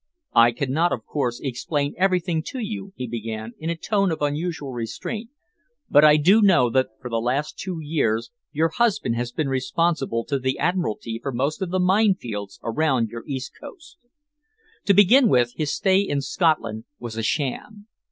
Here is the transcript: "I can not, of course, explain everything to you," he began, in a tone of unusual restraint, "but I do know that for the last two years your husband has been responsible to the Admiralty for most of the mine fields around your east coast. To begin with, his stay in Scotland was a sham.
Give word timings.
"I 0.33 0.51
can 0.51 0.71
not, 0.71 0.91
of 0.91 1.05
course, 1.05 1.39
explain 1.41 1.93
everything 1.95 2.41
to 2.47 2.57
you," 2.59 2.91
he 2.95 3.05
began, 3.07 3.51
in 3.59 3.69
a 3.69 3.75
tone 3.75 4.09
of 4.11 4.19
unusual 4.23 4.71
restraint, 4.73 5.29
"but 5.91 6.03
I 6.03 6.17
do 6.17 6.41
know 6.41 6.71
that 6.71 6.87
for 6.99 7.07
the 7.07 7.21
last 7.21 7.59
two 7.59 7.77
years 7.79 8.31
your 8.51 8.69
husband 8.69 9.15
has 9.17 9.31
been 9.31 9.47
responsible 9.47 10.25
to 10.25 10.39
the 10.39 10.57
Admiralty 10.57 11.19
for 11.21 11.31
most 11.31 11.61
of 11.61 11.69
the 11.69 11.79
mine 11.79 12.15
fields 12.15 12.59
around 12.63 13.09
your 13.09 13.23
east 13.27 13.51
coast. 13.61 13.97
To 14.85 14.95
begin 14.95 15.29
with, 15.29 15.53
his 15.55 15.71
stay 15.71 15.99
in 16.01 16.21
Scotland 16.21 16.85
was 16.97 17.15
a 17.15 17.21
sham. 17.21 17.85